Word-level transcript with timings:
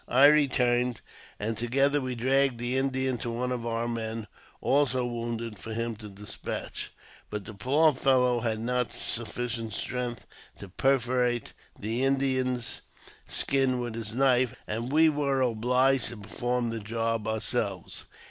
I 0.09 0.25
returned, 0.25 0.99
and, 1.39 1.55
together, 1.55 2.01
we 2.01 2.15
dragged 2.15 2.57
the 2.57 2.75
Indian 2.75 3.19
to 3.19 3.27
•one 3.29 3.51
of 3.51 3.67
our 3.67 3.87
men, 3.87 4.25
also 4.59 5.05
wounded, 5.05 5.59
for 5.59 5.75
him 5.75 5.95
to 5.97 6.09
despatch. 6.09 6.91
But 7.29 7.45
the 7.45 7.53
poor 7.53 7.93
fellow 7.93 8.39
had 8.39 8.59
not 8.59 8.93
strength 8.93 9.03
sufficient 9.75 10.25
to 10.57 10.69
perforate 10.69 11.53
the 11.79 12.03
Indian's 12.03 12.81
108 13.27 13.27
AUTOBIOGBAPHY 13.27 13.27
OF 13.27 13.33
skin 13.35 13.79
with 13.79 13.93
his 13.93 14.15
knife, 14.15 14.55
and 14.65 14.91
we 14.91 15.07
were 15.07 15.41
obliged 15.41 16.07
to 16.07 16.17
perform 16.17 16.71
the 16.71 16.79
job 16.79 17.27
ourselves. 17.27 18.05